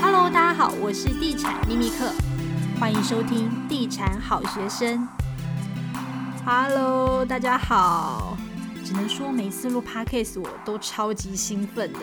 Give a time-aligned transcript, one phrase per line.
[0.00, 2.12] Hello，大家好，我是地产秘密客，
[2.78, 5.08] 欢迎收听地产好学生。
[6.44, 8.36] Hello，大家好，
[8.84, 12.00] 只能说每次录 Podcast 我都超级兴奋的，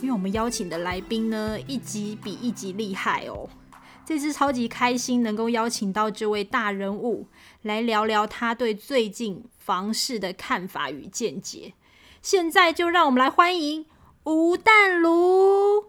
[0.00, 3.48] 因为我们邀请的来宾呢，一集比一集厉害哦。
[4.04, 7.26] 这次超级开心能够邀请到这位大人物
[7.62, 11.74] 来聊聊他对最近房市的看法与见解。
[12.22, 13.84] 现在就让我们来欢迎
[14.26, 15.84] 吴淡如。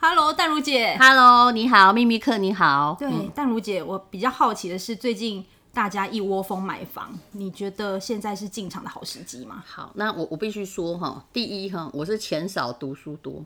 [0.00, 0.96] Hello，淡如姐。
[0.98, 2.96] Hello，你好，秘密客你好。
[2.98, 9.62] 对，嗯、淡如姐，我比较好奇的是，最近大家一窝蜂买房，你觉得现在是进场的好时机吗？
[9.64, 13.44] 好，那我我必须说哈，第一哈，我是钱少读书多，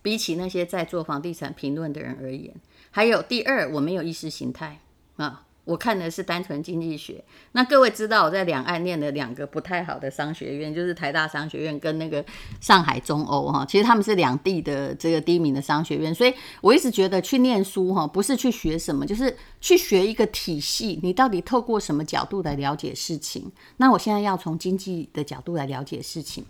[0.00, 2.54] 比起那些在做房地产评论的人而言，
[2.90, 4.80] 还有第二，我没有意识形态
[5.16, 5.42] 啊。
[5.66, 7.22] 我看的是单纯经济学。
[7.50, 12.24] 那各位知道我在两岸念了两个不太好的商学院，就是台大商学院跟那个
[12.60, 13.66] 上海中欧哈。
[13.68, 21.00] 其实他们是两地的这个第一名的商学院，所以我一直觉得去念书哈，不是去学什么，就是去学一个体系。
[21.02, 23.50] 你到底透过什么角度来了解事情？
[23.76, 26.44] 那我现在要从经济的角度来了解事情。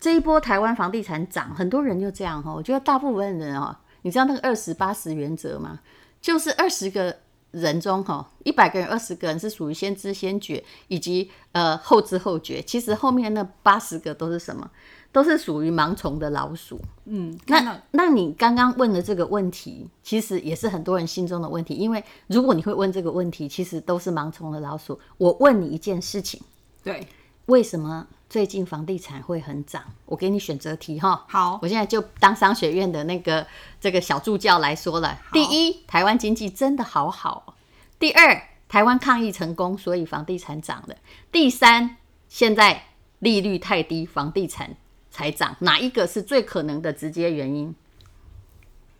[0.00, 2.52] 这一波台湾房地产涨，很多人就这样哈。
[2.52, 5.78] 我觉得大部分人啊，你知道那个二十八十原则吗？
[6.20, 7.16] 就是二十个。
[7.60, 12.62] 人中哈，一百个人二十个人是属于先知先觉，以及呃后知后觉。
[12.62, 14.70] 其实后面那八十个都是什么？
[15.12, 16.78] 都是属于盲从的老鼠。
[17.06, 21.72] 嗯，那那你刚刚问的这个问题，其实也是很多人心中的问题。
[21.72, 24.98] 因为如果你会问这个问题，其实都是盲从的老鼠。
[25.16, 26.38] 我问你一件事情，
[26.82, 27.06] 对，
[27.46, 28.06] 为什么？
[28.28, 31.24] 最近房地产会很涨，我给你选择题哈。
[31.28, 33.46] 好，我现在就当商学院的那个
[33.80, 35.16] 这个小助教来说了。
[35.32, 37.54] 第一，台湾经济真的好好。
[38.00, 40.96] 第二，台湾抗疫成功，所以房地产涨了。
[41.30, 42.86] 第三，现在
[43.20, 44.74] 利率太低，房地产
[45.08, 45.54] 才涨。
[45.60, 47.72] 哪一个是最可能的直接原因？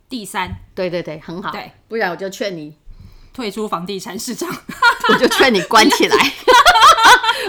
[0.09, 1.51] 第三，对对对，很好。
[1.51, 2.77] 对，不然我就劝你
[3.33, 4.49] 退出房地产市场，
[5.13, 6.17] 我就劝你关起来。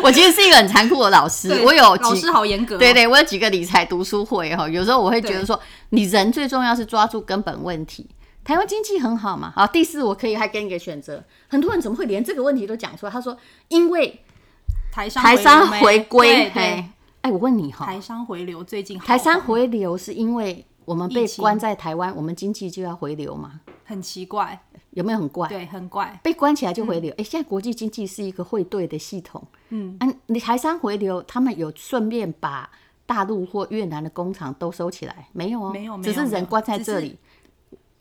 [0.04, 2.78] 我其实是一个很残酷的老师，我有老师好严格、哦。
[2.78, 5.60] 对对，我有几个理财读书会哈，有时候我会觉得说，
[5.90, 8.08] 你人最重要是抓住根本问题。
[8.44, 11.24] 台湾经济很好嘛，好，第四我可以还给你一个选择。
[11.48, 13.12] 很多人怎么会连这个问题都讲出来？
[13.12, 13.38] 他说，
[13.68, 14.22] 因为
[14.92, 16.90] 台商台商回归，哎，
[17.22, 23.60] 哎，我问你哈，台商回流最近好台商回流是因为我们被关在台湾，我们经济就要回流嘛？
[23.84, 24.62] 很奇怪。
[24.98, 25.48] 有没有很怪？
[25.48, 26.20] 对，很怪。
[26.24, 27.12] 被关起来就回流。
[27.12, 29.46] 哎、嗯，现在国际经济是一个汇兑的系统。
[29.70, 32.68] 嗯，啊、你台商回流，他们有顺便把
[33.06, 35.28] 大陆或越南的工厂都收起来？
[35.34, 37.16] 没有哦，没有，只是人关在这里，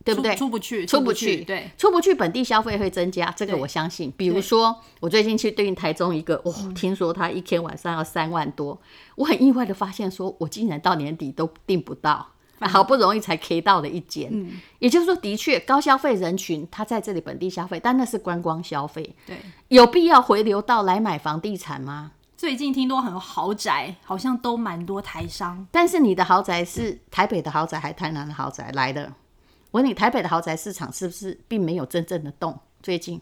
[0.06, 0.34] 对不对？
[0.36, 4.10] 出不去，出不去，对，出不去，本地消费会增加，这个我相信。
[4.16, 8.80] 比如说，我最近去对应台中一个，哦，听说他一天晚上要三万多，
[9.16, 12.26] 我很意外的发现，说我竟然到年底都订不到。
[12.68, 19.36] 好不容易才 K 到的一间，嗯，也就是说，的确高消费人群他在这里本地消费，但那是观光消费，对，
[19.68, 22.12] 有必要回流到来买房地产吗？
[22.36, 29.12] 最近听多很多豪宅，好像都蛮多台商，但是你的豪宅是台北的豪宅还是台南的豪宅来的？
[29.70, 32.58] 我问你，台北的豪宅市场是不是并没有真正的动？
[32.82, 33.20] 最近？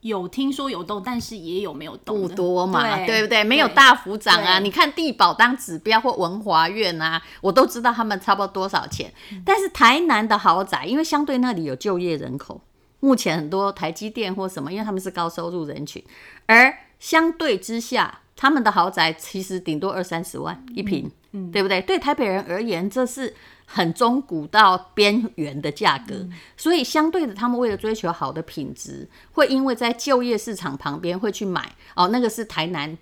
[0.00, 3.42] 有听说有动，但是也有没有动，不多嘛，对，对不对？
[3.42, 4.58] 没有大幅涨啊。
[4.60, 9.12] 你看地保当指标或文华苑啊，我都知道他们差不多多少钱。
[9.32, 9.42] 嗯。
[9.44, 12.60] 但是台南的豪宅，因为相对那里有就业人口，
[13.00, 16.04] 目前很多台积电或什么，因为他们是高收入人群，
[16.46, 21.10] 而相对之下，他们的豪宅其实顶多二三十万一平，嗯，
[21.52, 21.80] 对不对？
[21.82, 23.34] 对台北人而言，这是。
[23.70, 32.08] 很中古到边缘的价格，嗯，所以相对的，他们为了追求好的品质，会因为在就业市场旁边会去买哦。
[32.08, 32.96] 那个是台南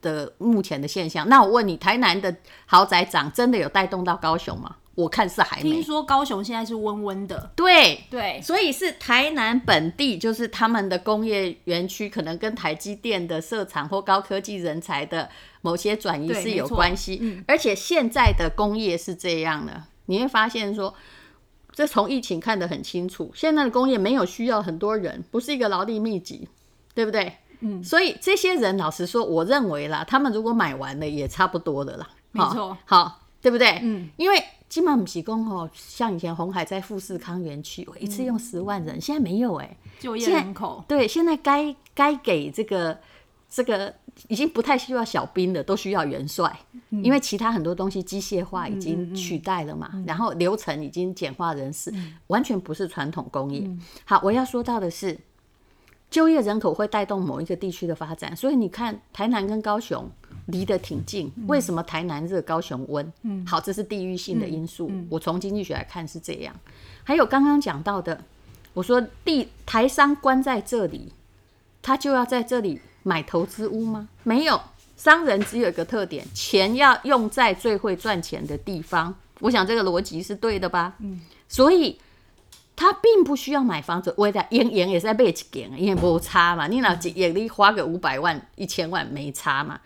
[0.00, 1.28] 的目前的现象。
[1.28, 2.32] 那我问你，台南的
[2.64, 4.76] 豪宅涨真的有带动到高雄吗？
[4.94, 5.72] 我看是还没。
[5.72, 7.50] 听说高雄现在是温温的。
[7.56, 15.28] 对对，所以是台南本地，就是他们的工业园区，可能跟台积电的设厂或高科技人才的
[15.64, 17.18] 某些转移是有关系。
[17.22, 19.84] 嗯，而且现在的工业是这样的。
[20.06, 20.94] 你会发现说，
[21.72, 26.46] 这从疫情看得很清楚，现在的工业没有需要很多人，不是一个劳力密集，
[26.94, 27.38] 对不对？
[27.60, 33.80] 嗯，所以这些人老实说，我认为啦，他们如果买完了也差不多的啦，没错，好，对不对？
[33.82, 42.98] 嗯，因为金马姆喜工哦，像以前红海在富士康园区，我一次用十万人，嗯，现在没有哎，欸，就业人口对，现在该该给这个
[43.48, 43.94] 这个。
[44.28, 46.58] 已经不太需要小兵了，都需要元帅，
[46.90, 53.80] 嗯，因为其他很多东西机械化已经取代了嘛，嗯嗯嗯，然后流程已经简化人事，嗯，完全不是传统工业，嗯。
[54.04, 55.18] 好，我要说到的是，
[56.10, 60.08] 就业人口会带动某一个地区的发展，所以你看台南跟高雄
[60.46, 63.12] 离得挺近，为什么台南热，高雄温？
[63.22, 64.90] 嗯，好，这是地域性的因素。
[65.10, 66.54] 我从经济学来看是这样。
[67.02, 68.22] 还有刚刚讲到的，
[68.72, 71.12] 我说地台商关在这里，
[71.82, 74.08] 他就要在这里买投资屋吗？
[74.24, 74.60] 没有，
[74.96, 79.14] 商人只有一个特点，钱要用在最会赚钱的地方。
[79.38, 80.94] 我想这个逻辑是对的吧？
[80.98, 81.96] 嗯，所以。
[82.76, 86.66] 他并不需要买房子，为了赢赢也是在买一间，因为无差嘛。
[86.66, 89.80] 你老几亿，你花个五百万、一千万没差嘛。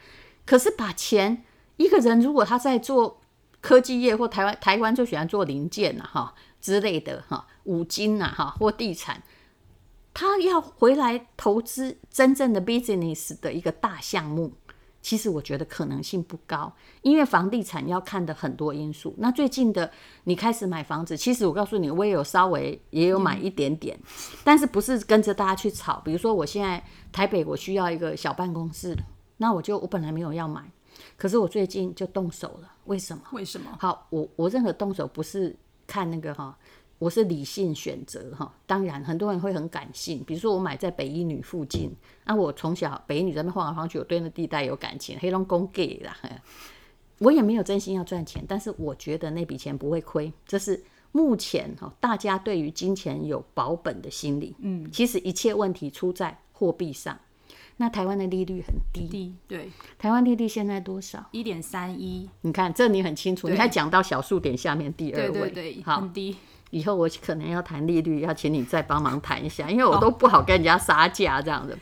[0.47, 1.45] 可是把钱，
[1.77, 3.21] 一个人如果他在做
[3.61, 9.23] 科技业或台湾，台湾就喜欢做零件呐，哈之类的哈，五金呐，哈或地产，
[10.19, 14.53] 他要回来投资真正的 business 的一个大项目。
[15.01, 19.15] 其实我觉得可能性不高，因为房地产要看的很多因素。
[19.19, 19.89] 那最近的
[20.25, 26.01] 你开始买房子，其实我告诉你，我也有稍微也有买一点点，嗯、但是不是跟着大家去炒。
[26.05, 28.97] 比如说我现在台北我需要一个小办公室，
[29.37, 30.69] 那我就我本来没有要买，
[31.17, 32.73] 可是我最近就动手了。
[32.87, 33.23] 为什么？
[33.31, 33.71] 为什么？
[33.79, 35.57] 好，我我任何动手不是
[35.87, 36.59] 看那个哈。
[36.99, 46.17] 我是理性选择哈，当然很多人会很感性，比如说我买在北一女附近，那、啊、我从小北一女在那晃来晃去，我对那地带有感情，黑龙公给啦，
[47.21, 57.17] 我也没有真心要赚钱，但是我觉得那笔钱不会亏，这是目前哈大家对于金钱有保本的心理，嗯，其实一切问题出在货币上，
[57.79, 61.25] 那台湾的利率很低，低对，台湾利率现在多少？
[61.33, 66.01] 一点三一，你看这你很清楚，你还讲到小数点下面第二位，对对对，好。
[66.01, 66.37] 很低。
[66.71, 71.79] 以后我可能要谈利率，要请你再帮忙谈一下，因为我都不好跟人家杀价这样子。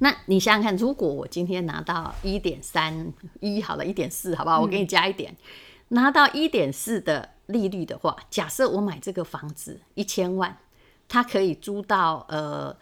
[0.00, 4.60] 那你想想看，如果我今天拿到一点三一，好了，一点四，好不好？
[4.60, 5.34] 我给你加一点，
[5.88, 10.58] 拿到一点四的利率的话，假设我买这个房子一千万，
[11.08, 12.76] 它可以租到呃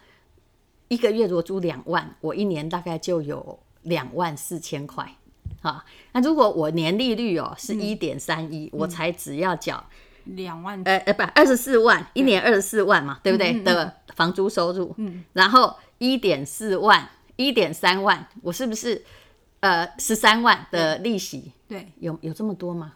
[0.87, 5.15] 一个月如果租两万，我一年大概就有两万四千块
[5.61, 5.83] 啊。
[6.13, 9.83] 那如果我年利率哦是一点三一，我才只要缴。
[10.25, 13.51] 两万，呃呃，不，二十四万，一年二十四万嘛，对不对？
[13.51, 19.03] 嗯嗯嗯的房租收入，嗯，然后一点四万，一点三万，我是不是
[19.59, 21.51] 呃十三万的利息？
[21.67, 22.93] 对，有有这么多吗？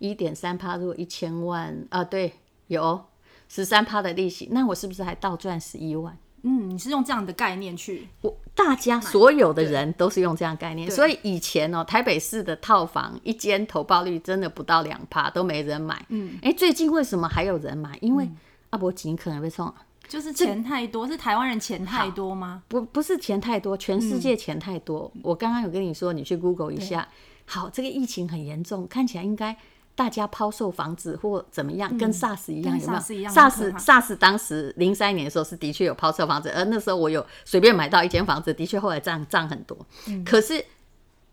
[0.00, 2.34] 一点三趴，如果一千万啊，对，
[2.66, 3.06] 有
[3.48, 6.18] 十三趴的利息，那我是不是还倒赚十一万？
[6.48, 16.06] 嗯，你是用这样的概念去，我大家所有的人都是用这样概念，所以以前哦，台北市的套房一间投报率真的不到两趴，都没人买。
[16.08, 17.98] 嗯，哎、欸，最近为什么还有人买？
[18.00, 18.30] 因为
[18.70, 19.74] 阿伯锦可能被送，
[20.06, 22.62] 就是钱太多，是台湾人钱太多吗？
[22.68, 25.10] 不，不是钱太多，全世界钱太多。
[25.16, 27.08] 嗯、我刚刚有跟你说，你去 Google 一下。
[27.44, 29.56] 好，这个疫情很严重，看起来应该。
[29.96, 39.74] 大家抛售房子或怎么样，跟 SARS 一样，有没有？SARS SARS 当时零三年的时候是的确有抛售房子，而那时候我有随便买到一间房子，的确后来涨涨很多。
[40.06, 40.62] 嗯、可是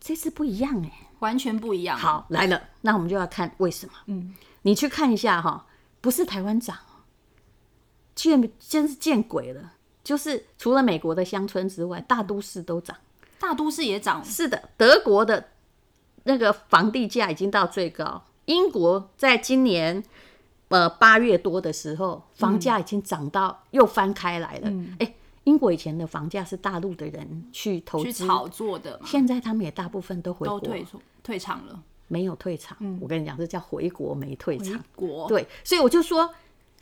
[0.00, 1.96] 这次不一样哎、欸，完全不一样。
[1.98, 3.92] 好，来了，那我们就要看为什么。
[4.06, 5.66] 嗯，你去看一下哈，
[6.00, 6.74] 不是台湾涨，
[8.14, 9.72] 见真是见鬼了。
[10.02, 12.96] 就是除了美国的乡村之外，大都市都涨，
[13.38, 14.24] 大都市也涨。
[14.24, 15.50] 是的，德国的
[16.22, 18.24] 那个房地价已经到最高。
[18.46, 20.02] 英国在今年
[20.68, 24.68] 呃八月多的时候，房价已经涨到又翻开来了。
[24.68, 25.14] 哎、嗯欸，
[25.44, 30.86] 英国以前的房价是大陆的人去投资炒作的，现在他们也大部分都回国都退
[31.22, 32.76] 退场了，没有退场。
[32.80, 34.72] 嗯、我跟你讲，这叫回国没退场。
[34.72, 36.28] 回国对，所以我就说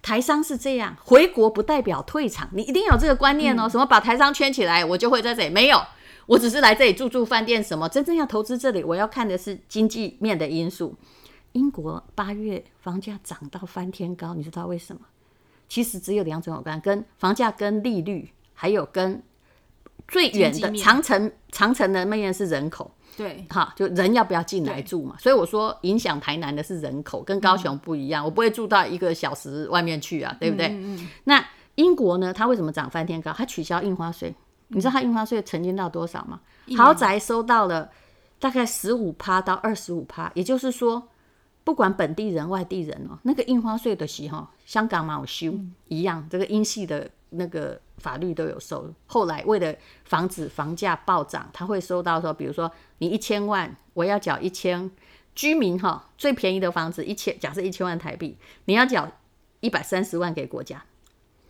[0.01, 3.65] 台商是这样，回国不代表退场，你一定要有这个观念哦。
[3.65, 5.51] 嗯、什么把台商圈起来，我就会在这里？
[5.51, 5.81] 没有，
[6.27, 7.63] 我只是来这里住住饭店。
[7.63, 10.95] 什么真正要投资这里，我要看的是经济面的因素。
[11.53, 15.03] 英国八月房价涨到翻天高，你知道为什么？
[15.69, 19.23] 其实只有两种有关，跟房价、跟利率，还有跟
[20.07, 21.31] 最远的长城。
[21.51, 25.15] 长城的那边是人口，对，哈，就人要不要进来住嘛？
[25.19, 28.25] 所以我说，影响台南的是人口，跟高雄不一样。
[28.25, 30.69] 嗯、我不会住到一个小时外面去啊，对不对？
[30.69, 31.45] 嗯嗯、那
[31.75, 32.33] 英国呢？
[32.33, 33.31] 它为什么涨翻天高？
[33.33, 34.31] 它取消印花税，
[34.69, 36.41] 嗯、你知道它印花税曾经到多少吗？
[36.75, 37.91] 豪宅收到了
[38.39, 41.07] 大概十五趴到二十五趴，也就是说。
[41.65, 48.93] 不管本地人、外地人哦，那个印花税的时候，香港嘛有收一样，这个英系的那个法律都有收。
[49.07, 54.91] 后来为了防止房价暴涨，他会收到说，比如说你一千万，我要缴一千，
[55.35, 59.11] 居民哈最便宜的房子一千，假设一千万台币，你要缴
[59.61, 60.85] 一百三十万给国家，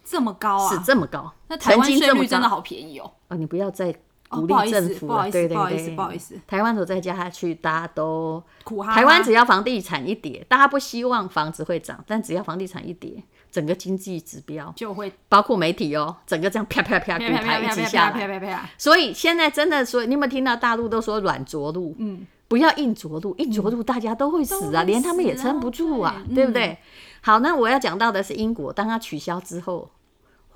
[0.05, 0.75] 这么高啊？
[0.75, 1.33] 是这么高？
[1.49, 3.11] 那台湾税率真的好便宜哦。
[3.29, 3.95] 哦，你不要再。
[4.41, 6.41] 鼓励政府，不好意思，对对对，不好意思，不好意思。
[6.47, 8.95] 台湾走再加下去，大家都苦哈哈。
[8.95, 18.71] 台湾只要房地产一跌，大家不希望房子会涨，但只要房地产一跌，整个经济指标就会包括媒体哦，整个这样啪啪啪，股台一直下来。
[18.79, 21.95] 所以现在真的说，你有没有听到大陆都说软着陆？
[21.99, 26.79] 嗯，不要硬着陆，硬着陆大家都会死啊，连他们也撑不住啊，对不对？
[27.21, 29.91] 好，那我要讲到的是英国，当它取消之后，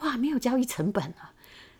[0.01, 1.31] 哇，没有交易成本了，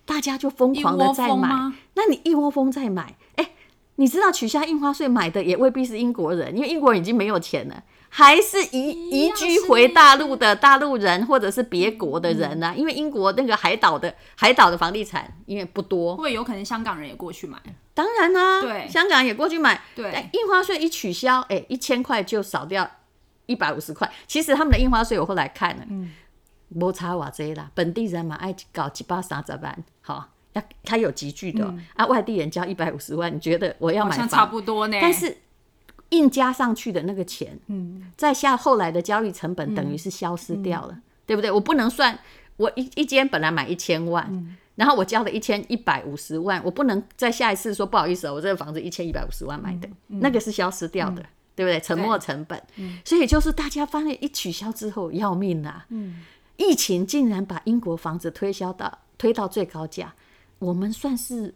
[0.07, 1.51] 大家就疯狂的在买。
[1.95, 3.51] 那你一窝蜂在买，哎，
[3.97, 7.83] 你知道取消印花税买的也未必是英国人，因为英国人已经没有钱了。
[8.09, 12.75] 还是移移居回大陆的大陆人，或者是别国的人呢、啊？
[12.75, 17.59] 因为英国那个海岛的海岛的房地产因为不多，会有可能香港人也过去买。
[17.93, 19.83] 当然啦、啊，对，香港也过去买。
[19.95, 22.89] 对，印花税一取消，哎、欸，一千块就少掉
[23.45, 24.11] 一百五十块。
[24.27, 26.11] 其实他们的印花税我后来看了，嗯，
[26.69, 34.29] 没差哇这啦，本地人嘛爱搞几百三十万，好，要他有集聚的、嗯、啊，外地人交一百五十万，你觉得我要买房？
[34.29, 34.99] 差不多呢？
[35.01, 35.39] 但是。
[36.11, 41.51] 硬加上去的那个钱，嗯，再下后来的交易成本等于是消失掉了，嗯、对不对？
[41.51, 42.17] 我不能算，
[42.59, 51.81] 我一一间本来买一千万，嗯、然后我交了一千一百五十万，我不能再下一次说不好意思、喔，我这个房子一千一百五十万买的，嗯、那个是消失掉的，嗯、对不对？
[51.81, 56.23] 沉没成本，嗯、所以就是大家发现一取消之后要命啊，嗯、
[56.57, 60.15] 疫情竟然把英国房子推销到推到最高价，
[60.59, 61.55] 我们算是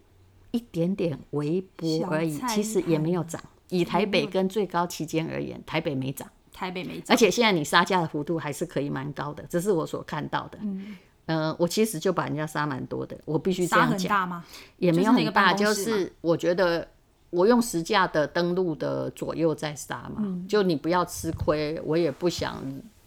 [0.50, 3.40] 一点点微薄而已，其实也没有涨。
[3.68, 10.58] 以台北跟最高期间而言，台北没涨，台北没涨，而且现在你杀价的幅度还是可以蛮高的，这是我所看到的。
[10.60, 14.08] 嗯，呃，我其实就把人家杀蛮多的，我必须这样讲。
[14.08, 14.44] 大吗？
[14.78, 16.88] 也没有很大，就是我觉得
[17.30, 22.60] 我用实价的登录的左右在杀嘛，嗯、就你不要吃亏，我也不想，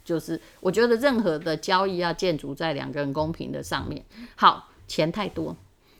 [0.03, 4.03] 就是我觉得任何的交易要建筑在两个人公平的上面。
[4.35, 5.55] 好，钱太多，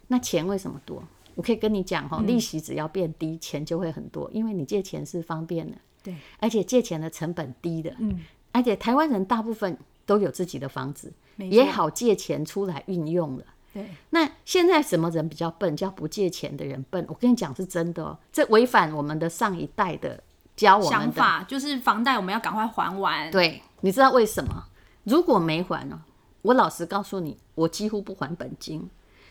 [0.08, 1.04] 那钱为什么多？
[1.36, 8.20] 我可以跟你讲哈，利息只要变低，嗯、钱就会很多，因为你借钱是方便的，对，而且借钱的成本低的，嗯，
[8.52, 13.88] 而且台湾人大部分都有自己的房子，也好借钱出来运用了，对。
[14.12, 15.76] 那现在什么人比较笨？
[15.76, 17.04] 叫不借钱的人笨。
[17.10, 20.22] 我跟你讲是真的哦，这违反我们的上一代的
[20.56, 23.30] 教我们的想法，就是房贷我们要赶快还完。
[23.32, 24.66] 对，你知道为什么？
[25.04, 26.02] 如果没还呢？
[26.44, 28.90] 我老实告诉你，我几乎不还本金，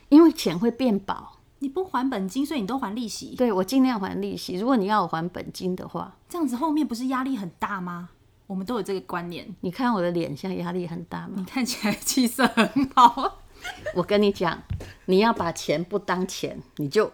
[0.09, 1.39] 因为钱会变薄。
[1.59, 3.37] 你不还本金，所以你都还利息。
[3.37, 4.59] 对，我尽量还利息。
[4.59, 8.09] 如果你要我还本金的话，这样子后面不是压力很大吗？
[8.49, 9.47] 我们都有这个观念。
[9.61, 11.35] 你看我的脸，现在压力很大吗？
[11.37, 13.39] 你看起来气色很好。
[13.95, 14.61] 我跟你讲，
[15.05, 17.13] 你要把钱不当钱，你就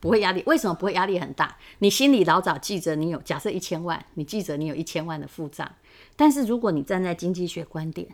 [0.00, 0.42] 不会压力。
[0.46, 1.56] 为什么不会压力很大？
[1.78, 5.70] 你心里老早记着，你有假设一千万，你记着你有一千万的负债。
[6.16, 8.08] 但是如果你站在经济学观点，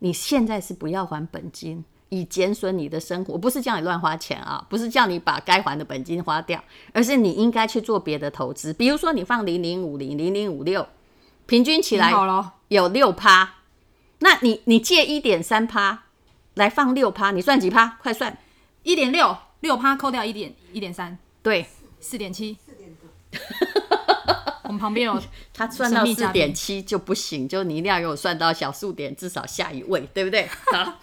[0.00, 1.84] 你现在是不要还本金。
[2.10, 8.72] 以减损你的生活，不是叫你乱花钱啊，不是叫你把该还的本金花掉，而是你应该去做别的投资。
[8.72, 10.86] 比如说，你放零零五零、零零五六，
[11.46, 12.12] 平均起来
[12.68, 13.54] 有六趴，
[14.20, 16.04] 那你你借一点三趴
[16.54, 17.96] 来放六趴，你算几趴？
[18.00, 18.38] 快算，
[18.84, 21.66] 一点六六趴扣掉一点一点三，对，
[22.00, 23.08] 四点七，四点多。
[24.64, 25.20] 我们旁边有
[25.54, 30.48] 他算到四点七就不行，就你一定要给我算到小数点，至少下一位，对不对？
[30.72, 30.94] 好。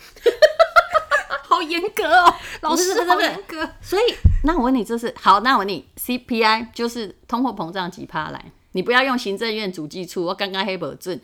[1.51, 3.69] 好严格哦，老师好严格。
[3.81, 4.15] 所以，
[4.45, 5.41] 那我问你，这是好？
[5.41, 8.53] 那我问你，CPI 就是通货膨胀几趴来？
[8.71, 11.19] 你不要用行政院主计处，我刚刚黑本证，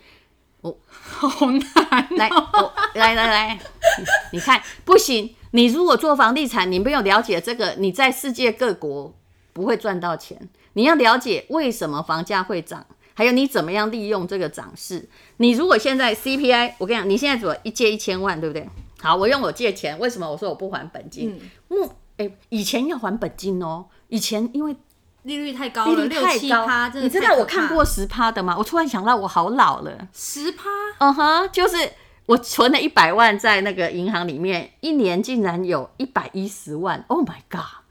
[0.59, 2.07] 我好难、哦。
[2.17, 3.59] 来，我来来来
[3.99, 5.33] 你，你看不行。
[5.51, 9.15] 你如果做房地产，你没有了解这个，你在世界各国
[9.53, 10.49] 不会赚到钱。
[10.73, 15.09] 你要了解为什么房价会涨，还有你怎么样利用这个涨势。
[15.37, 18.69] 你如果现在 CPI，我跟你讲，你现在做一借一千万，对不对？
[19.01, 21.39] 好，我用我借钱，为什么我说我不还本金？
[21.67, 24.75] 目诶、以前要还本金哦、喔，以前因为
[25.23, 28.55] 利率太高了，利率太高，你知道我看过十趴的吗？
[28.57, 30.63] 我突然想到，我好老了，十趴，
[30.99, 31.77] 嗯哼，就是
[32.27, 37.81] 我存了一百万在那个银行里面，一年竟然有一百一十万，Oh my god！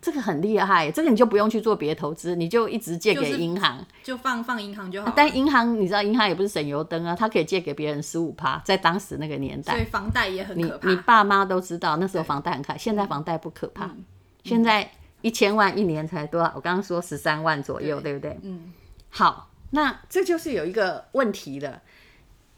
[0.00, 5.12] 这个很厉害，这个你就不用去做别的投资，你就一直借给银行，就放放银行就好。
[5.14, 10.88] 但银行你知道，银行也不是省油灯啊，它可以借给别人十五趴，在当时那个年代，所以房贷也很可怕。
[10.88, 13.84] 你你爸妈都知道，那时候房贷很可怕，现在房贷不可怕。
[13.84, 14.04] 嗯、
[14.42, 16.50] 现在一千万一年才多少？
[16.56, 18.38] 我刚刚说十三万左右，对，对不对？
[18.42, 18.72] 嗯。
[19.10, 21.80] 好，那这就是有一个问题了，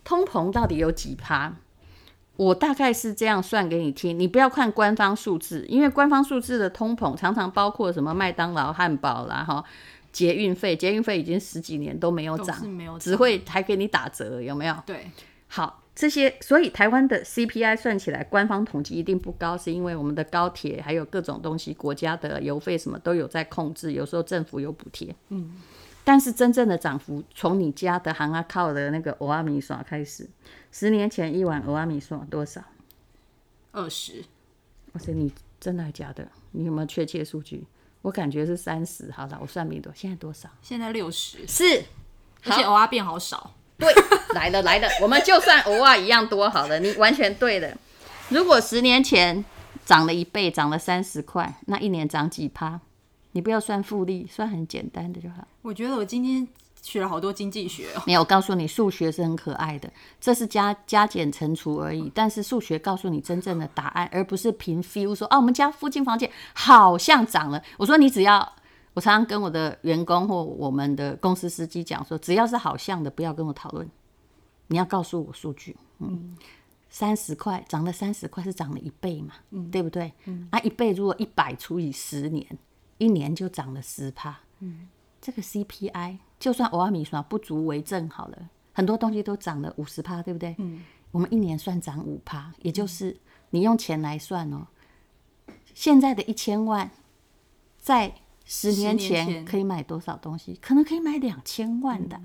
[0.05, 1.55] 通膨到底有几趴？
[2.37, 9.65] 我大概是这样算给你听，你不要看官方数字，因为官方数字的通膨常常包括什么麦当劳汉堡啦，哈，
[10.11, 12.57] 捷运费，捷运费已经十几年都没有涨，
[12.99, 14.77] 只会还给你打折，有没有？
[14.85, 15.09] 对，
[15.47, 25.53] 好，这些，所以台湾的 CPI 算起来，官方统计一定不高，是因为我们的高铁还有各种东西，国家的油费什么都有在控制，有时候政府有补贴，嗯，
[26.05, 30.29] 但是真正的涨幅从你家的行啊靠的那个欧阿米耍开始。
[30.71, 32.63] 十年前一碗欧阿米耍多少？
[33.73, 34.23] 二十。
[34.93, 36.29] 我说你真的还假的？
[36.53, 37.67] 你有没有确切数据？
[38.03, 39.11] 我感觉是三十。
[39.11, 40.49] 好了，我算没多，现在多少？
[40.61, 41.47] 现在六十。
[41.49, 41.83] 是，
[42.45, 43.55] 而且欧阿变好少。
[43.79, 43.93] 对，
[44.35, 46.79] 来了来了，我们就算蚵仔一样多好了。
[46.79, 47.77] 你完全对的。
[48.29, 49.45] 如果十年前
[49.85, 52.81] 涨了一倍，涨了三十块，那一年涨几趴？
[53.35, 55.47] 你不要算复利，算很简单的就好。
[55.61, 56.49] 我觉得我今天。
[56.85, 62.13] 学了好多经济学哦，没有，我告诉你，数学是很可爱的，这是加加减乘除而已。
[62.15, 67.63] 但是数学告诉你真正的答案，而不是凭 feel 说，啊，我们家附近房价好像涨了。
[67.79, 68.47] 我说你只要，
[68.93, 73.89] 我常常跟我的员工或我们的公司司机讲说，只要是好像的，不要跟我讨论，
[74.67, 75.75] 你要告诉我数据。
[76.01, 76.37] 嗯，
[76.91, 80.13] 三十块涨了三十块是涨了一倍嘛，嗯，对不对？
[80.27, 82.47] 嗯，啊，一倍如果一百除以十年，
[82.99, 84.41] 一年就涨了十趴。
[84.61, 84.89] 嗯，
[85.21, 86.19] 这个 CPI。
[86.41, 90.55] 就算蚵仔面线不足为证好了，很多东西都涨了五十趴，对不对？
[90.59, 93.17] 嗯，我们一年算涨五趴，也就是
[93.49, 94.67] 你用钱来算哦。
[95.73, 96.91] 现在的一千万，
[97.79, 100.59] 在十年前可以买多少东西？
[100.61, 102.21] 可能可以买两千万的，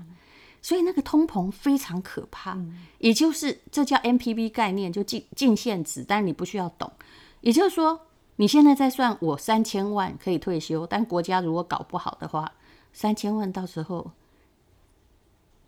[0.60, 2.58] 所以那个通膨非常可怕。
[2.98, 6.92] 也就是这叫 NPV 概念，就净净现值，但是你不需要懂。
[7.40, 8.08] 也就是说，
[8.40, 12.50] 你现在在算我三千万可以退休，但国家如果搞不好的话。
[12.90, 14.10] 三千万到时候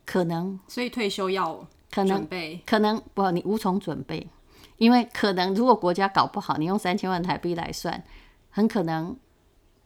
[0.07, 2.27] 可能，所以退休要可能
[2.67, 4.27] 可能不，你无从准备，
[4.79, 8.03] 因为可能如果国家搞不好，你用三千万台币来算，
[8.51, 9.15] 很可能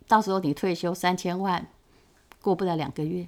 [0.06, 1.66] 到时候你退休三千万
[2.40, 3.26] 过不了两个月。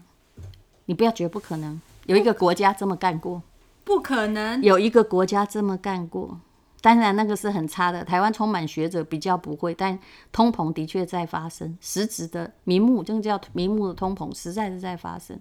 [0.86, 3.42] 你不要觉得不可能，有一个国家这么干过，
[3.84, 6.38] 不可能有一个国家这么干过。
[6.80, 8.04] 当然，那个是很差的。
[8.04, 9.98] 台湾充满学者，比较不会，但
[10.30, 15.38] 通膨的确在发生，实质的明目，这个叫明目的通膨，实在是在发生。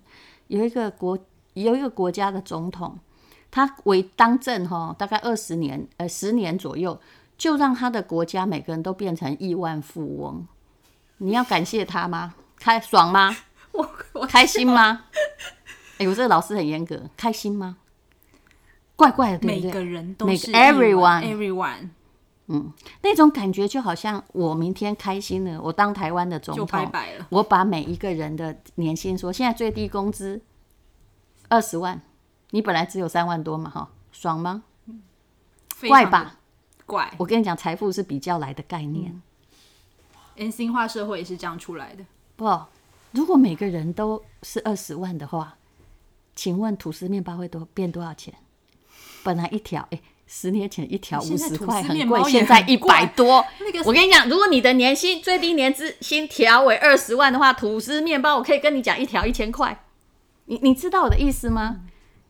[0.47, 1.17] 有一个国，
[1.53, 2.97] 有一个国家的总统，
[3.51, 6.99] 他为当政哈，大概二十年，呃，十年左右，
[7.37, 10.47] 就让他的国家每个人都变成亿万富翁。
[11.17, 12.33] 你要感谢他吗？
[12.57, 13.35] 开爽吗？
[13.73, 15.03] 我我开心吗？
[15.97, 17.77] 哎、欸，我这个老师很严格，开心吗？
[18.97, 19.67] 怪怪的，对不对？
[19.67, 21.89] 每个人都是 everyone，everyone，
[22.47, 27.27] 嗯，那种感觉就好像我明天开心了，我当台湾的总统，拜拜了。
[27.29, 30.41] 我把每一个人的年薪说，现在最低工资
[31.47, 32.01] 二十万，
[32.49, 34.63] 你本来只有三万多嘛，哈，爽吗？
[35.87, 36.39] 怪吧，
[36.87, 37.13] 怪。
[37.17, 39.21] 我跟你讲，财富是比较来的概念。
[40.35, 42.03] 人性化社会也是这样出来的。
[42.35, 42.59] 不，
[43.11, 45.55] 如果每个人都是二十万的话，
[46.35, 48.33] 请问吐司面包会多变多少钱？
[49.23, 53.43] 本来一条，哎，十年前一条五十块很贵，现在一百多。
[53.85, 59.83] 我跟你讲，如果你的年薪最低年资薪调为二十万的话，吐司面包我可以跟你讲一条一千块。
[60.45, 61.81] 你你知道我的意思吗？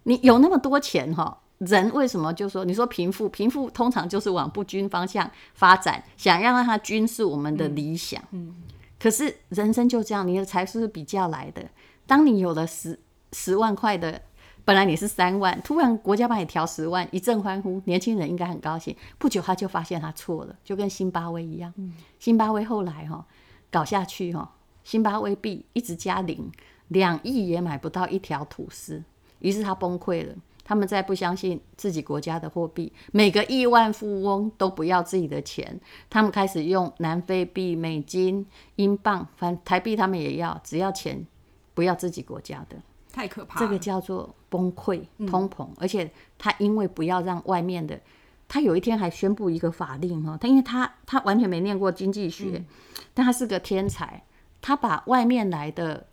[0.04, 3.28] 你有那么多钱哈，人为什么就说你说贫富？
[3.30, 8.22] 贫富通常就是往不均方向发展，想要让它均是我们的理想。
[8.32, 8.56] 嗯，
[9.00, 11.64] 可是人生就这样，你的财富是比较来的。
[12.06, 13.00] 当你有了十
[13.34, 14.22] 十万块的。
[14.68, 18.94] 本来你是三万，突然国家帮你调十万，一阵欢呼，年轻人应该很高兴。
[19.18, 21.74] 不久他就发现他错了，就跟辛巴威一样。
[21.78, 23.26] 嗯、辛巴威后来哈、喔、
[23.72, 24.50] 搞下去哈、喔，
[24.84, 26.52] 辛巴威币一直加零，
[26.90, 29.02] 两亿也买不到一条吐司，
[29.40, 30.36] 于是他崩溃了。
[30.66, 41.26] 他们再不相信自己国家的货币，每个亿万富翁都不要自己的钱，他们开始用南非币、美金、英镑，反正台币他们也要，只要钱，
[41.74, 42.76] 不要自己国家的。
[43.14, 48.00] 太可怕，这个叫做崩溃、通膨，嗯、而且他因为不要让外面的，
[48.48, 52.66] 他有一天还宣布一个法令哈，他因为他他完全没念过经济学，嗯、
[53.14, 54.24] 但他是个天才，
[54.62, 56.08] 他把外面来的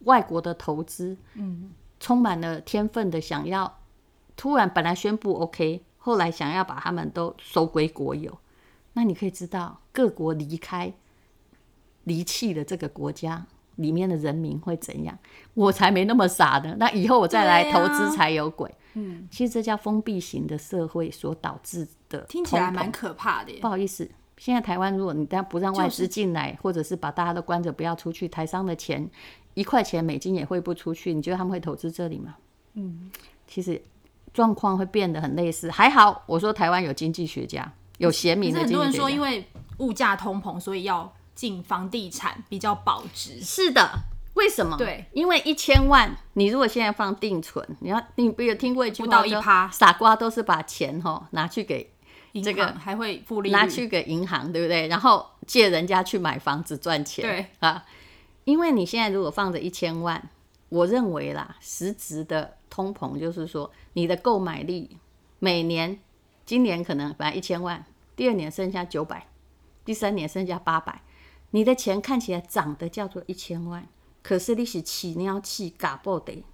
[0.00, 1.70] 外国的投资，嗯，
[2.00, 3.78] 充满了天分的想要，
[4.36, 8.38] 突然本来宣布 OK，后来想要把他们都收归国有，
[8.94, 10.92] 那你可以知道各国离开
[12.04, 13.46] 离弃了这个国家。
[13.78, 15.18] 里面的人民会怎样？
[15.54, 16.76] 我才没那么傻呢。
[16.78, 18.72] 那以后我再来投资才有鬼。
[18.94, 22.20] 嗯，其实这叫封闭型的社会所导致的。
[22.28, 23.52] 听起来蛮可怕的。
[23.60, 29.08] 不好意思，现在台湾如果你但不让外资进来，就是、或者是把大家都关着不要出去，台商的钱
[29.54, 32.36] 一块钱美金也汇不出去，你觉得他们会投资这里吗？
[32.74, 33.10] 嗯，
[33.46, 33.80] 其实
[34.32, 35.70] 状况会变得很类似。
[35.70, 38.84] 还好，我说台湾有经济学家，有贤明的经济学家。
[38.84, 39.46] 很多人说，因为
[39.78, 41.12] 物价通膨，所以要。
[41.38, 43.88] 进房地产比较保值，是的，
[44.34, 44.76] 为什么？
[44.76, 51.88] 对，因为一千万，你如果现在放定存，你要你不有听过一句话，不到一趴，傻瓜都是把钱哈拿去给
[52.42, 54.88] 这个还会复利，拿去给银行，对不对？
[54.88, 57.86] 然后借人家去买房子赚钱，对啊，
[58.42, 60.28] 因为你现在如果放着一千万，
[60.70, 64.96] 我认为啦，实质的通膨就是说，你的购买力
[65.38, 66.00] 每年，
[66.44, 67.84] 今年可能本来一千万，
[68.16, 69.28] 第二年剩下九百，
[69.84, 71.00] 第三年剩下八百，
[71.50, 73.86] 你的钱看起来涨的叫做一千万，
[74.22, 76.44] 可是你是起尿气嘎爆的，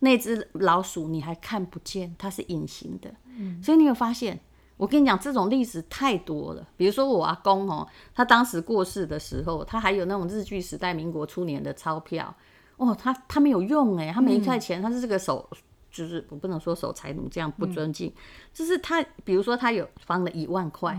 [0.00, 4.40] 那只老鼠你还看不见，它是隐形的，嗯，所以你有发现？
[4.76, 6.66] 我跟你讲，这种例子太多了。
[6.74, 12.34] 比如说我阿公哦，他当时过世的时候，他还有那种日据时代、民国初年的钞票
[12.78, 15.46] 哦，他他没有用哎，他每一块钱，他是这个手，
[15.90, 18.10] 就是我不能说守财奴这样不尊敬，
[18.54, 20.98] 就是他，比如说他有放了一万块，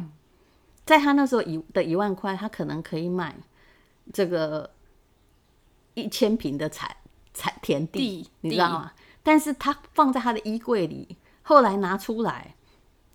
[0.92, 3.34] 在他那时候一的一万块，他可能可以买
[4.12, 4.70] 这个
[5.94, 6.94] 一千平的产
[7.34, 8.92] 产田地，你知道吗？
[9.24, 12.56] 但是他放在他的衣柜里，后来拿出来。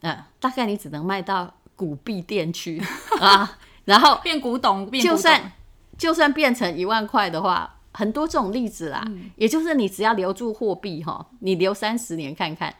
[0.00, 2.82] 嗯，大概你只能卖到古币店去
[3.20, 5.52] 啊，然后变古董，就算
[5.98, 9.02] 就算变成一万块的话，很多这种例子啦。
[9.08, 12.74] 嗯、也就是你只要留住货币哈，你留三十年看看，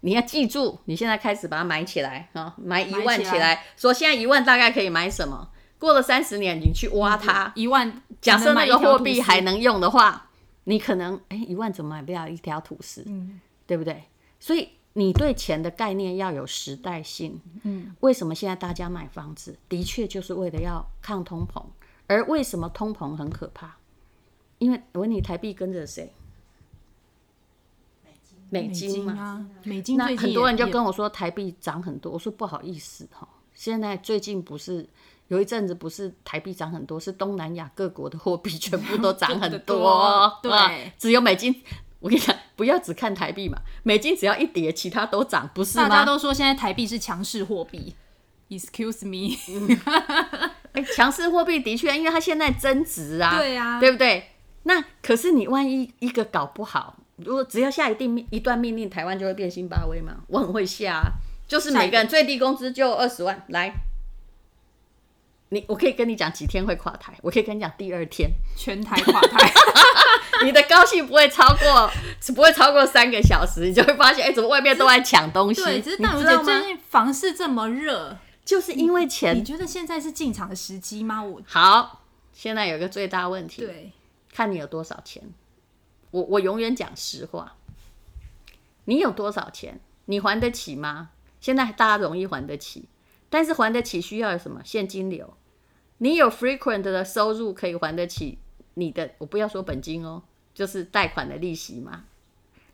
[0.00, 5.50] 你要记住，你现在开始把它买起来啊，买一万起来，说现在一万大概可以买什么？
[5.78, 10.30] 过了三十年，你去挖它，一万，假设那个货币还能用的话，
[10.64, 13.04] 你可能哎、欸，一万怎么买不了一条吐司？
[13.06, 14.04] 嗯，对不对？
[14.38, 14.68] 所以。
[14.94, 17.40] 你对钱的概念要有时代性。
[17.62, 21.64] 嗯，为什么现在大家买房子，的确就是为了要抗通膨。
[22.08, 23.76] 而为什么通膨很可怕？
[24.58, 26.12] 因为我问你，台币跟着谁？
[28.50, 29.46] 美金嘛。
[29.62, 29.96] 美金。
[29.96, 34.86] 那很多人就跟我说台币涨很多，我说不好意思哈，现在最近不是
[35.28, 40.38] 有一阵子不是台币涨很多，是东南亚各国的货币全部都涨很 多。
[40.42, 41.62] 对，只有美金。
[42.00, 45.86] 我跟你讲，不要只看台币嘛，美金只要一跌，其他都涨，不是吗？
[45.86, 47.94] 大家都说现在台币是强势货币
[48.48, 49.36] ，Excuse me，
[50.72, 54.30] 哎，强势货币的确，因为它现在增值啊，对啊，对不对？
[54.62, 60.16] 那可是你万一一个搞不好，如果只要下一定命一段命令，台湾就会变辛巴威嘛？
[60.28, 61.12] 我很会下啊，
[61.46, 63.72] 就是每个人最低工资就二十万来。
[65.52, 69.52] 你我可以跟你讲几天会垮台，我可以跟你讲第二天全台垮台，
[70.46, 71.90] 你的高兴不会超过，
[72.34, 75.60] 不会超过三个小时，你就会发现，哎、欸，怎么外面都在抢东西？
[75.64, 79.40] 对，只是淡如姐最近房市这么热，就是因为钱你。
[79.40, 81.20] 你觉得现在是进场的时机吗？
[81.20, 83.90] 我好，现在有一个最大问题，对，
[84.32, 85.20] 看你有多少钱。
[86.10, 87.56] 我我永远讲实话，
[88.86, 91.10] 你有多少钱，你还得起吗？
[91.40, 92.84] 现在大家容易还得起，
[93.28, 95.34] 但是还得起需要有什么现金流？
[95.98, 98.38] 你有 frequent 的收入可以还得起
[98.74, 102.04] 你的，我不要说本金哦，就是贷款的利息嘛。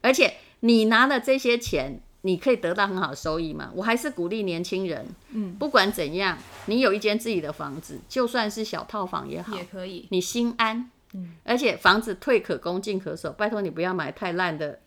[0.01, 3.70] 而且你拿了这些钱，你可以得到很好的收益嘛。
[3.75, 10.90] 我还是鼓励年轻人，嗯，不管怎样，你有一间自己的房子，就算是小套房也好，也可以，你心安。
[11.16, 14.81] 嗯，而且房子退可攻进可守，拜托你不要买太烂的，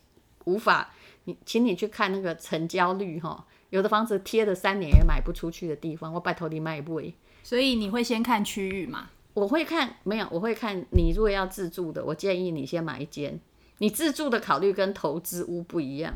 [0.46, 0.94] 无法。
[1.26, 7.14] 你请你去看那个成交率哈，有的房子贴了三年也买不出去的地方，我拜托你买不起。
[7.44, 9.10] 所以你会先看区域吗？
[9.34, 13.40] 我会看，没有，我会看你如果要自住的，我建议你先买一间。
[13.78, 16.14] 你自住的考虑跟投资屋不一样。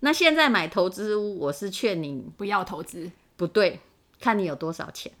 [0.00, 3.10] 那现在买投资屋，我是劝你不要投资。
[3.36, 3.80] 不对，
[4.18, 5.12] 看你有多少钱。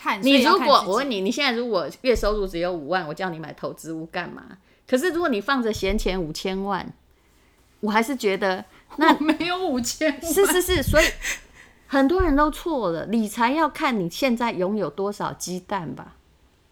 [0.00, 4.44] 看你如果我问你，你现在如果月收入只有五万，我叫你买投资屋干嘛？
[4.86, 6.92] 可是如果你放着闲钱五千万，
[7.80, 8.64] 我还是觉得
[8.96, 10.32] 那没有五千 万。
[10.32, 11.04] 是是是，所以。
[11.90, 16.16] 很多人都错了，理财要看你现在拥有多少鸡蛋吧，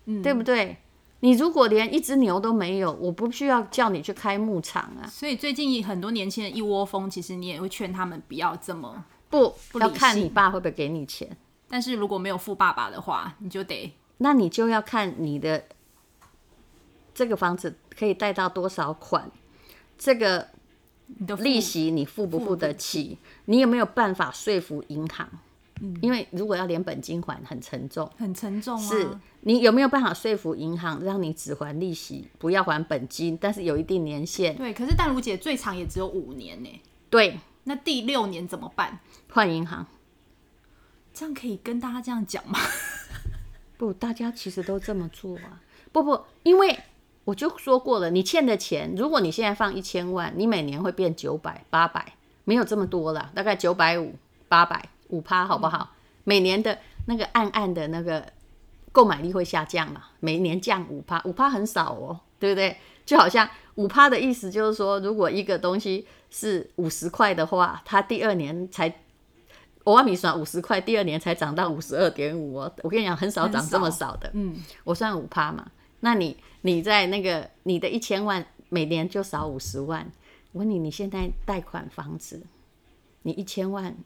[0.05, 0.77] 嗯，对不对？
[1.21, 5.09] 你如果连一只牛都没有，我不需要叫你去开牧场啊。
[5.09, 11.35] 所以最近很多年轻人一窝蜂，其实你也会劝他们不要这么不，不要看你爸会不会给你钱。
[11.68, 15.64] 但是如果没有富爸爸的话，你就得，那你就要看你的
[17.14, 19.31] 这个房子可以贷到多少款，
[19.96, 20.48] 这个。
[21.38, 23.16] 利息你付不付得起？
[23.44, 25.29] 你有没有办法说服银行？
[25.81, 28.76] 嗯，因为如果要连本金还，很沉重，很沉重。
[28.76, 34.57] 是你有没有办法说服银行，让你只还利息，不要还本金，但是有一定年限？
[34.57, 36.81] 对，可是淡如姐最长也只有五年呢。
[37.09, 38.98] 对，那第六年怎么办？
[39.31, 39.87] 换银行。
[41.16, 42.59] 这样可以跟大家这样讲吗？
[43.79, 45.62] 不，大家其实都这么做啊。
[45.90, 46.79] 不不，因为。
[47.24, 52.12] 我就说过了，你欠的钱，如果你现在放一千万，你每年会变九百、八百，
[52.44, 54.14] 没有这么多了，大概九百五、
[54.48, 55.90] 八百五趴，好不好？
[56.22, 58.24] 每年的那个暗暗的那个
[58.92, 60.05] 购买力会下降嘛？
[60.20, 62.76] 每年降五趴，五趴很少哦，对不对？
[63.05, 68.88] 就好像五趴的意思就是说，如果一个东西是五十块的话，它第二年才
[69.87, 72.70] 我按你算五十块，第二年才涨到五十二点五哦。
[72.83, 74.31] 我跟你讲，很少涨这么少的。
[74.35, 75.66] 嗯，我算五趴嘛，
[76.01, 76.37] 那你。
[76.62, 80.11] 你在那个你的一千万每年就少五十万。
[80.51, 82.42] 我问你，你现在贷款房子，
[83.22, 83.96] 你一千万，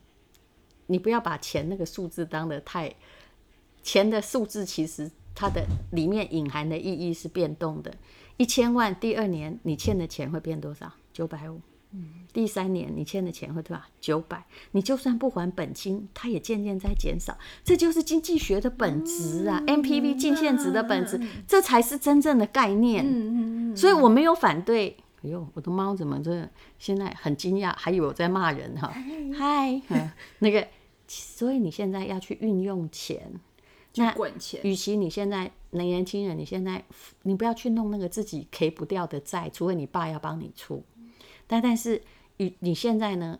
[0.85, 2.93] 你不要把钱那个数字当得太，
[3.81, 7.91] 钱的数字其实它的里面隐含的意义是变动的。
[8.37, 10.91] 一千万，第二年你欠的钱会变多少？
[11.11, 11.59] 九百五。
[12.33, 13.83] 第三年你欠的钱会多少？
[13.99, 14.45] 九百。
[14.71, 17.37] 你就算不还本金，它也渐渐在减少。
[17.63, 23.05] 这就是经济学的本质啊，MPV 净现值的本质，这才是真正的概念。
[23.05, 24.95] 嗯嗯所以我没有反对。
[25.23, 26.49] 哎呦，我的猫怎么这
[26.79, 28.91] 现在很惊讶，还以为我在骂人哈？
[29.37, 29.79] 嗨，
[30.39, 30.67] 那个，
[31.07, 33.31] 所以你现在要去运用钱，
[33.95, 34.61] 那滚钱。
[34.63, 36.83] 与其你现在年轻人，你现在
[37.21, 40.83] 你不要去弄那个自己 K 不掉的债，除非你爸要帮你出。
[41.51, 42.01] 但但是，
[42.37, 43.37] 你你现在呢？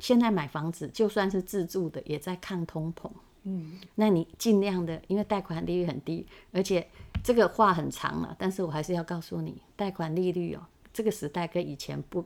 [0.00, 3.08] 现在买房子就算是自住的，也在抗通膨。
[3.44, 6.84] 嗯，那你尽量的，因为贷款利率很低，而且
[7.22, 12.24] 这个话很长了，但是我还是要告诉你，贷款利率哦，这个时代跟以前不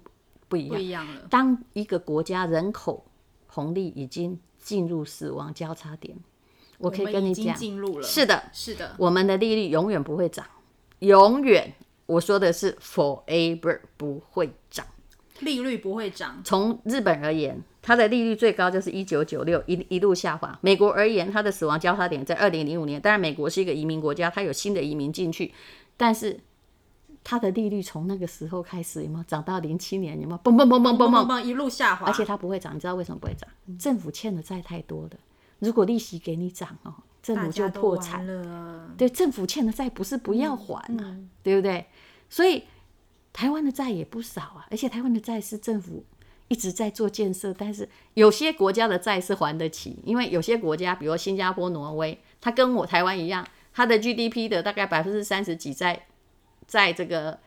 [0.49, 0.75] 不一样。
[0.75, 1.27] 不一样了。
[1.29, 3.05] 当一个国家人口
[3.49, 6.17] 红利已经进入死亡交叉点，
[6.79, 8.03] 我可以跟你讲，进入了。
[8.03, 10.47] 是的，是的，我们的利率永远不会涨，
[11.01, 11.75] 永远，
[12.07, 14.87] 我说的是 forever 不会涨。
[15.41, 16.41] 利率不会涨。
[16.45, 20.59] 从日本而言，它的利率最高就是一九九六，一一路下滑。
[20.63, 23.01] 美国而言，它的死亡交叉点在二零零五年。
[23.01, 25.53] 当然，美国是一个移民国家，它有新的移民进去，
[25.97, 26.39] 但是
[27.23, 30.21] 它的利率从那个时候开始有没有涨到零七年？
[30.21, 32.07] 有没有嘣嘣嘣嘣嘣嘣一路下滑？
[32.07, 33.49] 而且它不会涨，你知道为什么不会涨？
[33.79, 35.11] 政府欠的债太多了。
[35.61, 38.91] 如果利息给你涨哦，政府就破产了。
[38.97, 41.87] 对，政府欠的债不是不要还啊，嗯、对不对？
[42.29, 42.65] 所以。
[43.33, 46.05] 台湾的债也不少啊，而且台湾的债是政府
[46.49, 56.07] 一直在做建设，但是有些国家的债是还得起，因为有些国家，比如新加坡、挪威，它跟我台湾一样，它的 GDP 的大概百分之三十几在
[56.67, 57.39] 在这个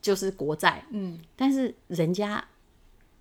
[0.00, 2.44] 就是国债，嗯，但是人家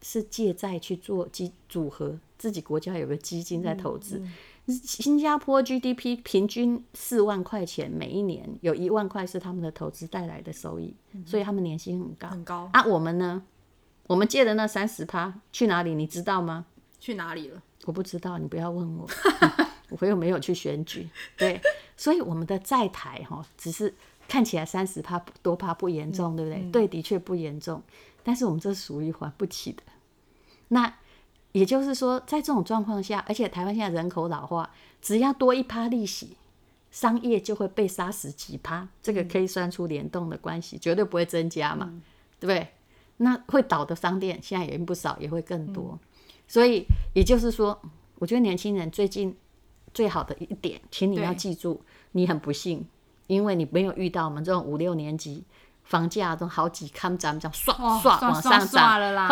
[0.02, 4.20] 是借债去做基组合，自己国家有个基金在投资。
[4.20, 4.34] 嗯嗯
[4.68, 12.28] 新加坡 GDP 平均四万块钱，每一年有一万块是他们的投资带来的收益，嗯、所以他们年薪很高。
[12.28, 12.84] 很高啊！
[12.86, 13.44] 我们呢？
[14.08, 15.96] 我们借的那三十趴去哪里？
[15.96, 16.66] 你知道吗？
[17.00, 17.64] 去哪里了？
[17.86, 19.08] 我不知道，你不要问我，
[20.00, 21.10] 我又没有去选举。
[21.38, 21.62] 对，
[21.96, 23.94] 所以我们的债台哈，只是
[24.28, 26.62] 看起来三十趴多趴不严重，对不对？
[26.62, 27.82] 嗯、对，的确不严重，
[28.22, 29.84] 但是我们这属于还不起的。
[30.68, 30.94] 那。
[31.54, 34.70] 也就是说，在这种状况下，而且台湾现在人口老化，
[35.02, 36.38] 只要多一趴利息，
[36.92, 38.88] 商业就会被杀死几趴。
[39.02, 42.02] 这个可以算出联动的关系，绝对不会增加嘛，嗯、
[42.40, 42.68] 对不对？
[43.18, 45.92] 那会倒的商店现在也不少，也会更多。
[45.94, 46.00] 嗯、
[46.48, 47.80] 所以也就是说，
[48.20, 49.36] 我觉得年轻人最近
[49.94, 51.82] 最好的一点，请你要记住，
[52.12, 52.86] 你很不幸，
[53.26, 55.44] 因为你没有遇到我们这种五六年级。
[55.88, 59.30] 房价都好几看，咱们讲刷刷往上涨了啦。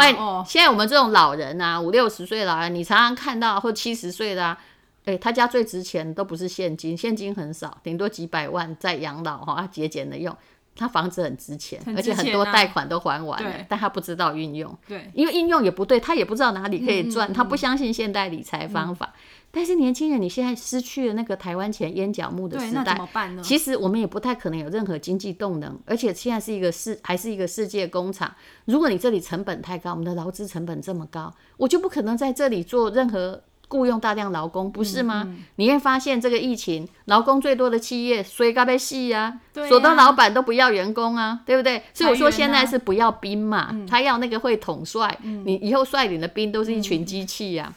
[0.47, 4.57] 现在我们这种老人啊，五六十岁的老人，你常常看到或七十岁的啊，
[5.03, 10.35] 哎，他家最值钱都不是现金，现金很少，顶多几百万在养老哈，他节俭的用。
[10.75, 14.77] 他房子很值钱，而且很多贷款都还完了，但他不知道运用。
[14.87, 19.13] 对，因为运用也不对，他也不知道哪里可以赚，他不相信现代理财方法。
[19.51, 23.41] 但是年轻人，你现在失去了那个台湾钱烟脚木的时代，那怎么办呢？
[23.41, 28.35] 其实我们也不太可能有任何经济动能，而且现在是一个世，还是一个世界工厂。
[28.65, 35.23] 如果你这里成本太高，我们的劳资成本这么高，我就不可能在这里做任何雇佣大量劳工，不是吗？
[35.25, 41.81] 嗯嗯、你会发现这个疫情，劳工最多的企业衰该被戏呀，所有、啊、老板都不要员工啊，对不对？
[41.93, 47.73] 所以我说现在是不要兵嘛，嗯、他要那个会统帅，嗯、你以后率领的兵都是一群机器呀、啊。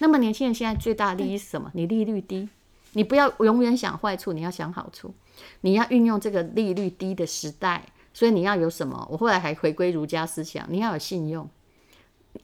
[0.00, 1.70] 那么年轻人现在最大的利益是什么？
[1.74, 2.48] 你利率低，
[2.94, 5.14] 你不要永远想坏处，你要想好处，
[5.60, 9.06] 你要运用这个利率低的时代，所以你要有什么？
[9.10, 11.48] 我后来还回归儒家思想，你要有信用，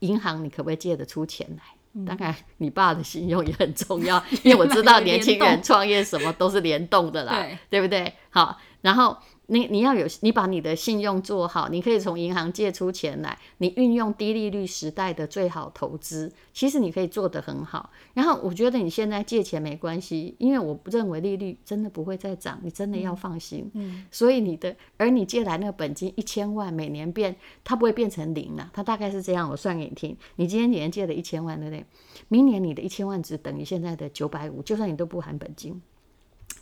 [0.01, 1.63] 银行你可不可以借得出钱来？
[1.97, 8.13] 嗯、当然，你爸的信用也很重要， 因为我知道年轻人创业什么都是联动的啦，对不对？
[8.31, 9.17] 好，然后。
[9.49, 17.91] 你你要有，你把你的信用做好，你可以从银行借出钱来，你运用低利率时代的最好投资，其实你可以做得很好。
[18.15, 23.71] 然后我觉得你现在借钱没关系，因为我不认为利率真的不会再涨，你真的要放心。
[23.75, 30.17] 嗯，所以你的，而你借来那个本金一千万，每年变，它不会变成零了，它大概是这样，我算给你听。
[30.35, 31.87] 你今天年借了一千万，对不对？
[32.27, 35.81] 明年你的一千万只等于现在的九百五，就算你都不含本金，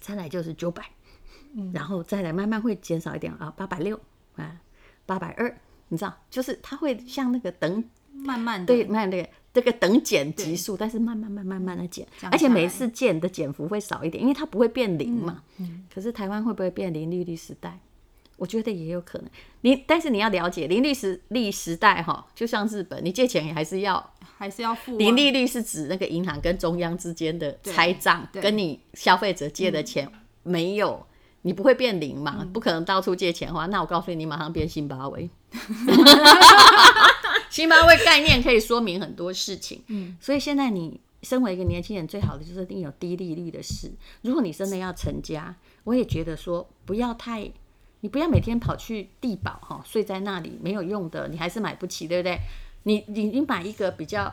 [0.01, 0.85] 再来就是九百。
[1.73, 3.99] 然后再来慢慢会减少一点啊，八百六
[4.37, 4.61] 啊，
[5.07, 5.57] 八百二，
[5.89, 15.43] 你知道，就是它会像那个等慢慢的对，慢那个这个等减级数，但是慢慢慢慢慢的减，而且每次减的减幅会少一点，因为它不会变零嘛。
[15.59, 17.79] 嗯嗯、可是台湾会不会变零利率时代？
[18.37, 19.31] 我觉得也有可能。
[19.61, 24.99] 你但是你要了解零利时利时代哈，就像日本，你借钱也还是要还是要付、啊。
[24.99, 30.11] 零利率是指那个银行跟中央之间的拆账，跟你消费者借的钱
[30.43, 31.07] 没有，嗯、
[31.47, 32.39] 你不会变零嘛？
[32.41, 35.31] 嗯、不可能到处借钱的话，那我告诉你，你马上变辛巴威。
[37.51, 39.83] 辛巴威概念可以说明很多事情。
[39.87, 43.93] 嗯，所以现在你身为一个年轻人，最好的就是你有低利率的事。
[44.23, 45.55] 如果你真的要成家，
[45.85, 47.51] 我也觉得说不要太。
[48.01, 52.39] 你不要每天跑去地堡哈，睡在那里没有用的，你还是买不起，对不对？
[52.83, 54.31] 你你你买一个比较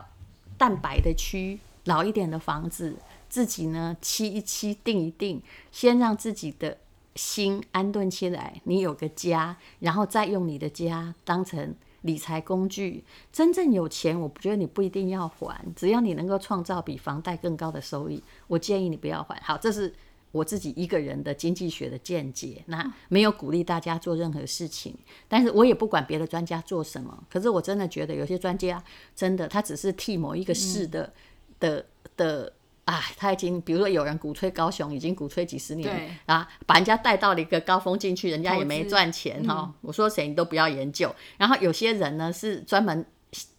[0.58, 2.98] 蛋白的区，老一点的房子，
[3.30, 6.80] 自己呢漆一漆，定一定，先让自己的
[7.16, 13.04] 心安顿起来，你有个家，然后再用你的家当成理财工具。
[13.32, 19.40] 真正有钱，我觉得你不一定要还，只要你能够创造比房贷更高的收益，我建议你不要还。
[19.42, 19.94] 好，这是。
[20.34, 24.96] 我自己一个人的经济学的见解，那没有鼓励大家做任何事情，
[25.28, 27.22] 但是我也不管别的专家做什么。
[27.30, 28.82] 可是我真的觉得有些专家
[29.14, 31.12] 真的，他只是替某一个市的、
[31.60, 32.54] 的的
[32.86, 39.74] 啊，他已经比如说有人鼓吹高雄，已经鼓吹几十年啊，把人家带到了一个高峰进去，人家也没赚钱哈、嗯。
[39.82, 41.14] 我说谁你都不要研究。
[41.38, 43.06] 然后有些人呢是专门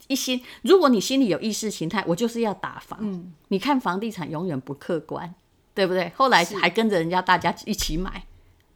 [0.09, 2.99] 一心，如果你心里有意识形态，我就是要打房。
[3.03, 5.35] 嗯、你看房地产永远不客观。
[5.75, 6.13] 对不对？
[6.15, 8.27] 后来还跟着人家大家一起买，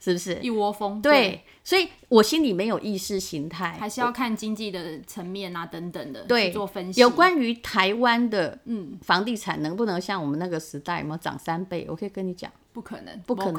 [0.01, 0.47] 是，是不是？
[0.47, 0.99] 一窝蜂。
[1.03, 7.00] 对，对，所以我心里没有意识形态，还是要看经济的层面啊，等等的，对，做分析。
[7.00, 11.85] 有关于台湾的嗯房地产能不能像我们那个时代有没有涨三倍？
[11.90, 13.52] 我可以跟你讲，不可能，不可能，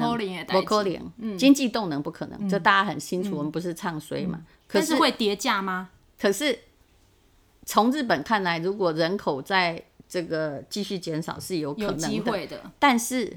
[0.46, 3.28] 不可能，嗯，经济动能不可能，嗯、这大家很清楚。
[3.28, 4.38] 嗯、我们不是唱衰嘛？
[4.40, 5.90] 嗯、可是，是会跌价吗？
[6.18, 6.60] 可是
[7.66, 12.72] 从日本看来，如果人口在这个继续减少是有可能的，有机会的。
[12.78, 13.36] 但是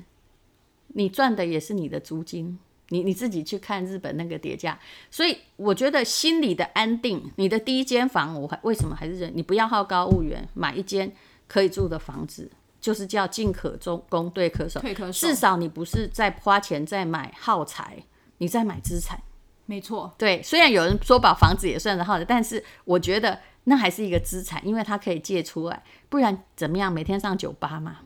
[0.93, 2.57] 你赚的也是你的租金，
[2.91, 9.32] 你你自己去看日本那个叠加，所以我觉得心里的安定，你的第一间房，我还为什么还是人？
[9.36, 11.12] 你不要好高骛远，买一间
[11.47, 12.49] 可以住的房子，
[12.80, 13.77] 就是叫进可
[14.08, 15.27] 攻，退可守，退可守。
[15.27, 18.04] 至少你不是在花钱在买耗材，
[18.38, 19.19] 你在买资产。
[19.65, 20.41] 没错，对。
[20.43, 23.39] 虽然有人说把房子也算是耗材，但是我觉得。
[23.65, 26.91] 那还是一个资产，因为它可以借出来，不然怎么样？
[26.91, 27.97] 每天上酒吧嘛，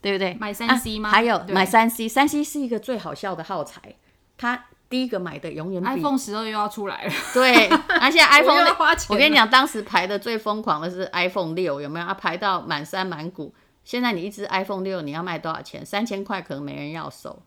[0.00, 0.34] 对不对？
[0.40, 1.08] 买三 C 吗？
[1.08, 3.94] 啊、还有买三 C，三 C 是一个最好笑的耗材。
[4.36, 7.12] 他第一个买的永远比 iPhone 十二又要出来了。
[7.32, 7.68] 对，
[8.00, 8.76] 而且 iPhone 我，
[9.08, 12.06] 我跟你讲，当时排的最疯狂的是 iPhone 六，有没有？
[12.06, 13.54] 啊，排到满山满谷。
[13.84, 15.84] 现在你一只 iPhone 六，你要卖多少钱？
[15.84, 17.42] 三千块可能没人要收。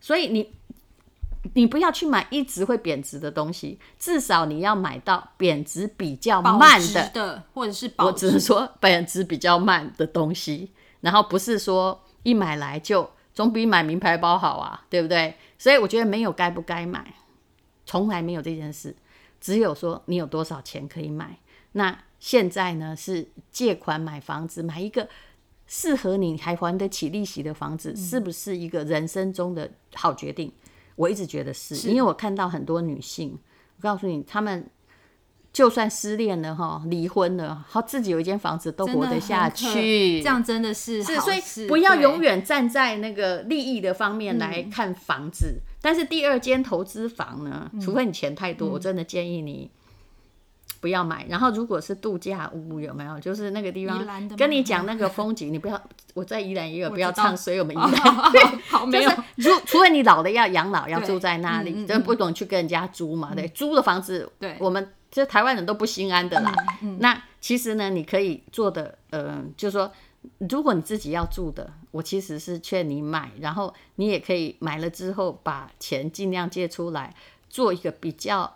[0.00, 0.52] 所以你。
[1.54, 15.36] 你不要去买一直会贬值的东西，至少你要买到贬值比较慢的，的或者是保值，我只是说 贬值比较慢的东西，然后不是说一买来就总比买名牌包好啊，对不对？
[15.58, 17.12] 所以我觉得没有该不该买，
[17.84, 18.94] 从来没有这件事，
[19.40, 21.38] 只有说你有多少钱可以买。
[21.72, 25.08] 那现在呢是借款买房子，买一个
[25.66, 30.52] 适合你还还得起利息的房子，是不是一个人生中的好决定？
[30.96, 33.38] 我一直觉得是，是因为我看到很多女性，
[33.76, 34.68] 我告诉你，她们
[35.52, 41.02] 就算失恋了哈，离婚了，好自己有一间房子都活得下去，这样真的是。
[41.02, 45.54] 是，所以不要永远站在那个利益的方面来看房子。
[45.56, 49.70] 嗯、但是第二间投资房呢，除非你钱太多，嗯、我真的建议你。
[50.80, 53.18] 不要买，然后如果是度假屋有没有？
[53.20, 53.98] 就是那个地方，
[54.36, 55.80] 跟你讲那个风景，你不要。
[56.14, 57.92] 我在宜兰也有， 不要唱所以我们宜兰。
[58.32, 59.10] 对，好没有。
[59.38, 63.34] 除除非你老了要养老，要住在那里，真不懂去跟人家租嘛？
[63.34, 66.52] 对，租的房子，对，我们这台湾人都不心安的啦。
[66.98, 69.92] 那其实呢，你可以做的，呃，就是说，
[70.50, 77.14] 如果你自己要住的，我其实是劝你买，然后你也可以买了之后把钱尽量借出来，
[77.48, 78.52] 做一个比较。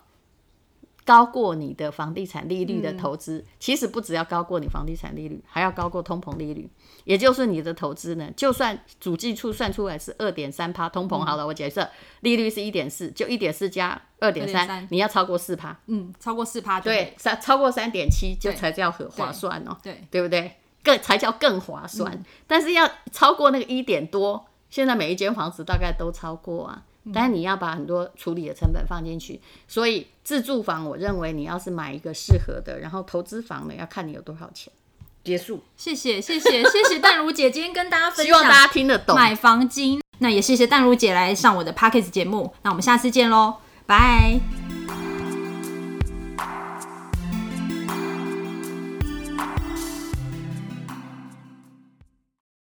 [1.05, 6.71] 高过你的房地产利率的投资，嗯，其实不只要高过你房地产利率，还要高过通膨利率。
[7.05, 11.89] 也就是你的投资呢，就算主计处算出来是二点三趴通膨，好了，嗯，我假设
[12.21, 20.57] 利率是一点四，就一点四加二点三，你要超过四趴，嗯，超过四趴，对，三超过三点七就才叫很划算哦，对，对，对不对？
[20.85, 26.85] 更才叫更划算，嗯，但是要超过那个一点多，现在每一间房子大概都超过啊。
[27.13, 34.73] 但是你要把很多处理的成本放进去，所以自住房，我认为你要是买一个适合的，然后投资房呢，要看你有多少钱。
[35.25, 35.63] 结束。
[35.77, 40.01] 谢谢谢谢谢谢淡如姐今天跟大家分享， 希望大家听得懂买房经。
[40.19, 44.62] 那也谢谢淡如姐来上我的 Podcast 节目，那我们下次见喽，拜。